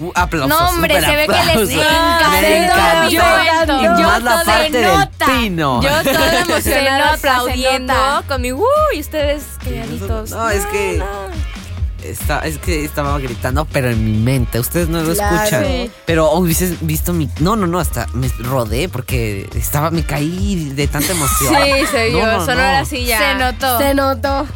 [0.00, 0.48] Uh, aplausos.
[0.48, 3.08] No, hombre, se ve que les encantó.
[3.10, 3.20] Yo-
[3.80, 5.82] y yo más la parte del pino.
[5.82, 7.94] Yo toda emocionada aplaudiendo
[8.26, 8.62] con mi ¡uh!
[8.94, 10.30] y ustedes calladitos.
[10.30, 11.02] No, es que-
[12.02, 14.58] Está, es que estaba gritando, pero en mi mente.
[14.58, 15.36] Ustedes no lo Claro.
[15.36, 15.64] escuchan.
[15.66, 15.90] Sí.
[16.06, 17.28] Pero hubieses visto mi.
[17.40, 21.54] No, no, no, hasta me rodé porque estaba, me caí de tanta emoción.
[21.62, 22.26] Sí, se No, vio.
[22.26, 22.78] no, Sonó no.
[22.78, 23.18] así ya.
[23.18, 23.78] Se notó.
[23.78, 24.46] Se notó.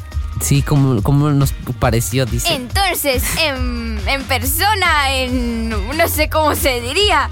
[0.40, 2.54] Sí, como, como nos pareció, dice.
[2.54, 7.30] Entonces, en, en persona, en no sé cómo se diría,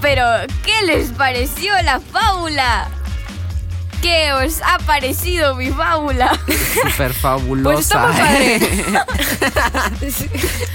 [0.00, 0.24] pero
[0.64, 2.88] ¿qué les pareció la fábula?
[4.00, 6.38] ¿Qué os ha parecido mi fábula?
[6.90, 7.72] Súper fabulosa.
[7.72, 8.60] Pues está muy padre.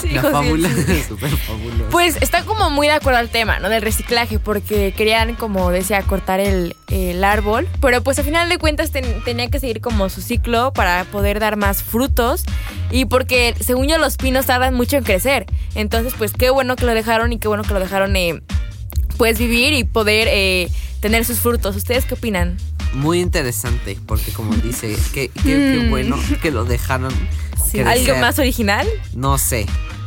[0.00, 1.02] Sí, La fábula, sí.
[1.06, 1.90] súper fabulosa.
[1.90, 3.68] Pues está como muy de acuerdo al tema, ¿no?
[3.68, 8.58] Del reciclaje, porque querían, como decía, cortar el, el árbol, pero pues al final de
[8.58, 12.44] cuentas ten- tenía que seguir como su ciclo para poder dar más frutos
[12.90, 15.46] y porque según yo los pinos tardan mucho en crecer.
[15.74, 18.40] Entonces, pues qué bueno que lo dejaron y qué bueno que lo dejaron eh,
[19.18, 21.76] pues vivir y poder eh, tener sus frutos.
[21.76, 22.56] ¿Ustedes qué opinan?
[22.94, 27.12] Muy interesante, porque como dice, qué, qué, qué bueno que lo dejaron.
[27.72, 27.86] crecer.
[27.86, 28.88] ¿Algo más original?
[29.14, 29.66] No sé.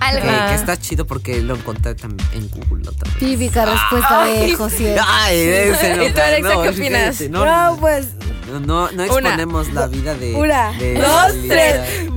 [0.10, 0.22] Algo.
[0.24, 0.48] Que, Ah.
[0.50, 3.20] que está chido porque lo encontré también en Google otra vez.
[3.20, 4.96] Típica respuesta de José.
[5.06, 7.22] Ay, ese no, ¿Y tú, Alexa, no, qué opinas?
[7.30, 8.08] No, No, pues.
[8.52, 9.06] no, no, no Una.
[9.06, 10.36] exponemos la vida de.
[10.36, 12.10] Una, de dos, tres.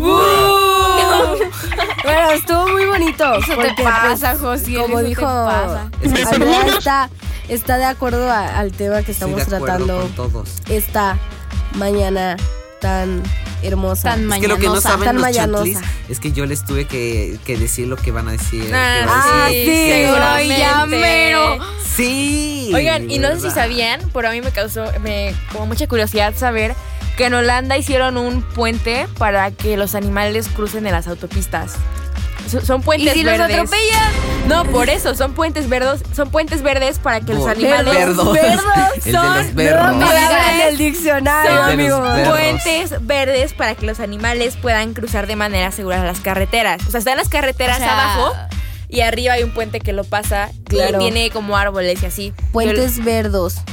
[2.05, 3.35] Bueno, estuvo muy bonito.
[3.35, 5.91] Eso te porque, pasa, pues, José, Como dijo, pasa.
[6.03, 7.11] Es que Andrea está,
[7.49, 10.51] está de acuerdo a- al tema que estamos de tratando con todos.
[10.69, 11.19] esta
[11.75, 12.37] mañana
[12.81, 13.23] tan
[13.67, 14.11] hermosa.
[14.11, 15.65] Tan Es que lo que no Mañanosa, saben tan los mañanosa.
[15.73, 18.71] chantlis es que yo les tuve que, que decir lo que van a decir.
[18.75, 20.59] Ah, Ah, sí, seguramente.
[20.59, 21.59] Ya mero.
[21.97, 22.71] Sí.
[22.75, 26.35] Oigan, y no sé si sabían, pero a mí me causó me, como mucha curiosidad
[26.37, 26.75] saber
[27.17, 31.75] que en Holanda hicieron un puente para que los animales crucen en las autopistas.
[32.51, 33.57] So- Son ¿Y puentes si los verdes.
[33.57, 34.13] atropellan?
[34.49, 38.33] No, por eso, son puentes verdes, son puentes verdes para que los animales verdos.
[38.33, 38.57] verdos
[38.95, 40.03] El de son los verdos.
[40.03, 42.03] En el Son diccionario, El de los amigo.
[42.15, 42.29] verdos.
[42.39, 46.81] puentes verdes para que los animales puedan cruzar de manera segura las carreteras.
[46.87, 48.35] O sea, están las carreteras O sea, abajo
[48.89, 50.99] y arriba hay un puente que lo pasa Claro.
[50.99, 52.33] y tiene como árboles y así.
[52.53, 53.57] Puentes verdos.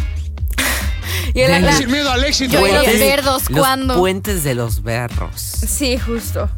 [1.35, 2.53] Y el- y el- Sin miedo al éxito.
[2.53, 3.95] Yo y los Puentes- verdos, los ¿cuándo?
[3.97, 5.31] puentes de los berros.
[5.35, 6.49] Sí, justo.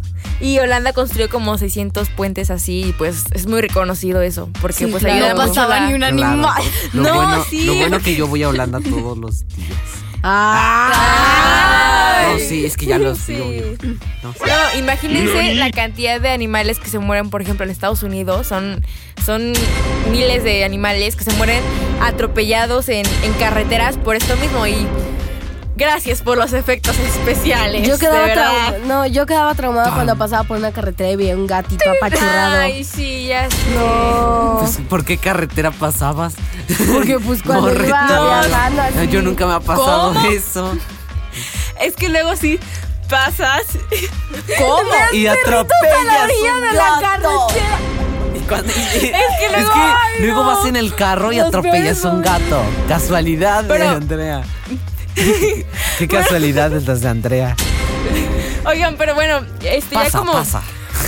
[0.41, 4.88] Y Holanda construyó como 600 puentes así y pues es muy reconocido eso, porque Sí,
[4.88, 5.26] pues claro.
[5.26, 6.17] ayuda No pasaba la- ni un Claro.
[6.17, 6.63] animal.
[6.93, 7.65] Lo No, bueno, sí.
[7.65, 9.69] Lo bueno que yo voy a Holanda todos los días.
[10.28, 12.30] Ah.
[12.34, 13.36] No, sí, es que ya los Sí.
[13.38, 13.45] yo.
[14.24, 14.39] No, sí.
[14.41, 18.48] No, imagínense la cantidad de animales que se mueren, por ejemplo, en Estados Unidos.
[18.48, 18.84] Son,
[19.24, 19.54] son
[20.12, 21.62] miles de animales que se mueren
[22.02, 24.65] atropellados en, en carreteras por esto mismo.
[24.65, 24.88] Y
[25.76, 27.88] gracias por los efectos especiales.
[27.88, 28.78] Yo quedaba, de verdad.
[28.86, 32.62] no, yo quedaba traumada cuando pasaba por una carretera y veía un gatito apachurrado.
[32.62, 33.58] Ay, sí, ya sé.
[33.76, 34.58] no.
[34.60, 36.36] Pues, ¿Por qué carretera pasabas?
[36.94, 37.86] Porque pues cuando Morrito.
[37.88, 39.08] iba viajando así.
[39.10, 40.30] Yo nunca me ha pasado ¿Cómo?
[40.30, 40.78] eso.
[41.82, 42.60] Es que luego sí
[43.10, 43.64] pasas.
[44.58, 44.90] ¿Cómo?
[45.14, 47.48] Y atropellas un de la gato.
[48.34, 50.56] Y cuando- y- es que luego, ay, luego no.
[50.56, 52.62] vas en el carro y Los atropellas un gato.
[52.88, 54.42] Casualidad de Pero- Andrea.
[55.99, 57.56] Qué casualidad es las de Andrea.
[58.65, 60.34] Oigan, pero bueno, este ya como.
[60.34, 60.62] pasa.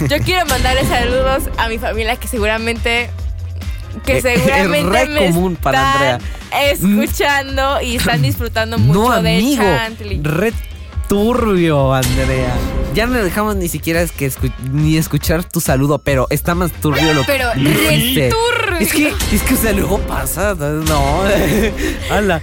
[0.07, 3.09] Yo quiero mandarle saludos a mi familia que seguramente.
[4.05, 6.21] Que seguramente es re me común para están
[6.69, 9.63] escuchando y están disfrutando mucho no, de amigo.
[9.63, 10.21] Chantley.
[10.21, 10.53] Re
[11.07, 12.53] turbio, Andrea.
[12.93, 16.71] Ya no dejamos ni siquiera es que escu- ni escuchar tu saludo, pero está más
[16.73, 18.29] turbio lo Pero que dijiste.
[18.29, 18.77] returbio.
[18.79, 20.53] Es que, es que, o sea, luego pasa.
[20.55, 21.21] No,
[22.11, 22.41] ala.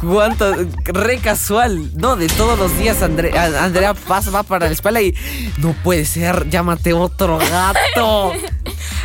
[0.00, 0.54] ¿Cuánto?
[0.84, 1.90] Re casual.
[1.96, 5.14] No, de todos los días Andre- Andrea pasa, va para la escuela y
[5.58, 8.32] no puede ser, llámate otro gato.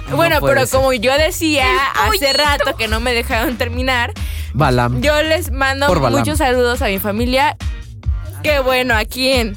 [0.10, 0.78] No bueno, pero ser.
[0.80, 1.66] como yo decía
[2.06, 4.12] hace rato que no me dejaron terminar,
[4.54, 5.00] Balam.
[5.02, 6.20] yo les mando Por Balam.
[6.20, 7.56] muchos saludos a mi familia.
[8.44, 9.56] Qué bueno, ¿a quién?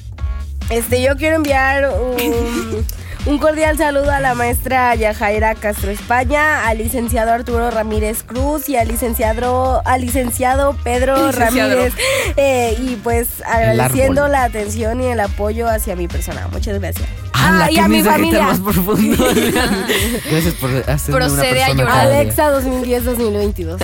[0.71, 2.17] Este, yo quiero enviar un,
[3.27, 8.77] un cordial saludo a la maestra Yajaira Castro España, al licenciado Arturo Ramírez Cruz y
[8.77, 11.71] al licenciado, al licenciado Pedro Licenciado.
[11.71, 11.95] Ramírez.
[12.37, 16.47] Eh, y pues agradeciendo la atención y el apoyo hacia mi persona.
[16.53, 17.09] Muchas gracias.
[17.33, 18.43] Ala, Ah, y a mi familia.
[18.45, 19.25] más profundo.
[20.31, 21.99] Gracias por hacerme una Procede a llorar.
[22.07, 23.79] Alexa 2010-2022.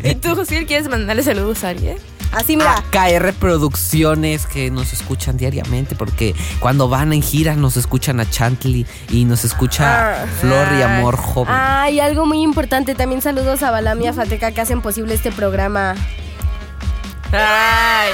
[0.10, 1.96] ¿Y tú, José, quieres mandarle saludos a alguien?
[2.32, 2.82] Así mira.
[2.90, 8.86] KR Producciones que nos escuchan diariamente porque cuando van en gira nos escuchan a Chantley
[9.10, 10.26] y nos escucha Ah.
[10.40, 11.54] Flor y Amor Joven.
[11.56, 15.14] Ah, y algo muy importante, también saludos a Balam y a Fateca que hacen posible
[15.14, 15.94] este programa.
[17.32, 18.10] Ay.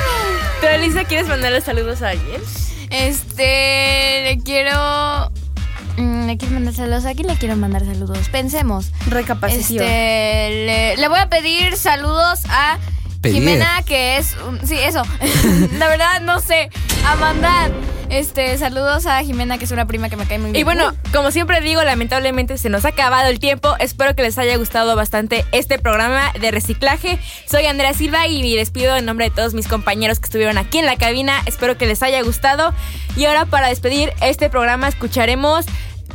[0.61, 2.41] ¿Tú, Elisa, quieres mandarle saludos a alguien?
[2.91, 5.31] Este, le quiero...
[5.97, 7.05] mm, Le quiero mandar saludos.
[7.05, 8.29] ¿A quién le quiero mandar saludos?
[8.31, 8.91] Pensemos.
[9.09, 9.83] Recapacición.
[9.85, 12.79] Este, le, le voy a pedir saludos a
[13.25, 13.41] Pedir.
[13.41, 14.37] Jimena, que es...
[14.47, 15.03] un- sí, eso.
[15.79, 16.69] La verdad, no sé.
[17.07, 17.73] A mandar.
[18.11, 20.61] Este, saludos a Jimena, que es una prima que me cae muy bien.
[20.61, 23.75] Y bueno, como siempre digo, lamentablemente se nos ha acabado el tiempo.
[23.81, 27.19] Espero que les haya gustado bastante este programa de reciclaje.
[27.51, 30.79] Soy Andrea Silva y me despido en nombre de todos mis compañeros que estuvieron aquí
[30.79, 31.41] en la cabina.
[31.47, 32.75] Espero que les haya gustado.
[33.17, 35.65] Y ahora para despedir este programa escucharemos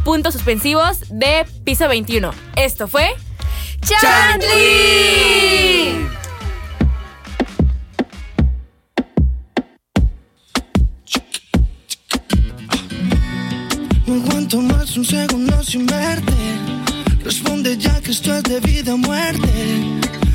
[0.05, 2.31] puntos suspensivos de piso 21.
[2.55, 3.09] Esto fue...
[3.81, 5.39] ¡Chantley!
[14.97, 16.33] Un segundo sin verte.
[17.23, 19.49] Responde ya que esto es de vida o muerte.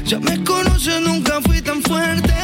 [0.04, 2.34] Ya me conoces, nunca fui tan fuerte.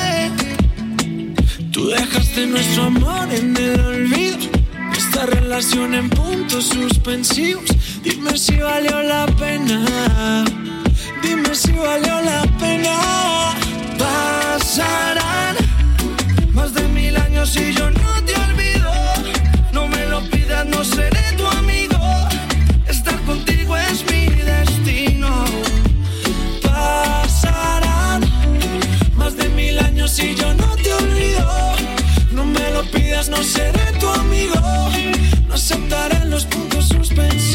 [1.73, 4.39] Tú dejaste nuestro amor en el olvido.
[4.97, 7.65] Esta relación en puntos suspensivos.
[8.03, 10.45] Dime si valió la pena.
[11.23, 13.55] Dime si valió la pena.
[13.99, 15.57] Pasarán
[16.53, 18.91] más de mil años y yo no te olvido.
[19.73, 21.90] No me lo pidas, no seré tu amigo.
[30.19, 31.47] Y yo no te olvido.
[32.33, 34.57] No me lo pidas, no seré tu amigo.
[35.47, 37.50] No aceptaré los puntos suspensivos.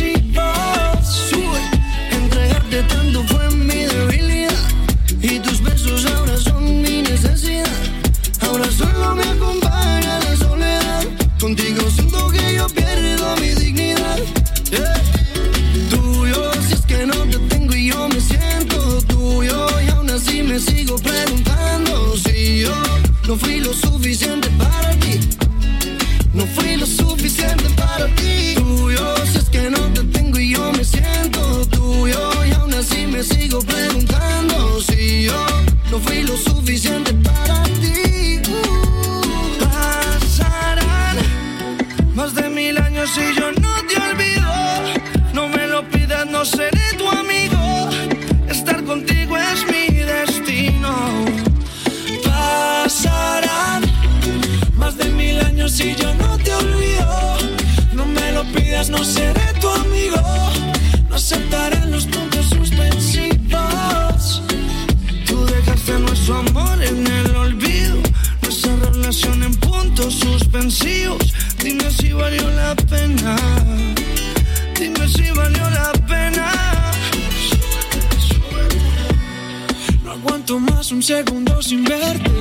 [80.92, 82.32] Un segundo sin verte.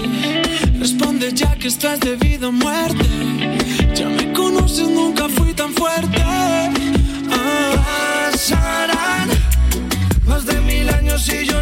[0.78, 3.06] Responde ya que estás de vida o muerte.
[3.94, 6.20] Ya me conoces, nunca fui tan fuerte.
[6.22, 6.70] Ah.
[8.30, 9.28] Pasarán
[10.26, 11.53] más de mil años y yo